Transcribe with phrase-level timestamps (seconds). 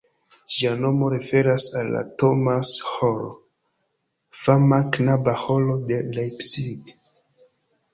[0.53, 3.31] Ĝia nomo referas al la Thomas-ĥoro,
[4.43, 6.95] fama knaba ĥoro de Leipzig.